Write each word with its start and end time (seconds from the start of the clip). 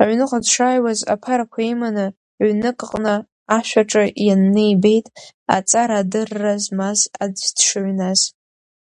Аҩныҟа 0.00 0.38
дшааиуаз 0.44 1.00
аԥарақәа 1.14 1.60
иманы, 1.72 2.06
ҩнык 2.46 2.78
аҟны 2.84 3.14
ашәаҿы 3.56 4.04
ианны 4.26 4.62
ибеит 4.72 5.06
аҵара-адырра 5.56 6.54
змаз 6.62 7.00
аӡә 7.24 7.46
дшыҩназ. 7.56 8.20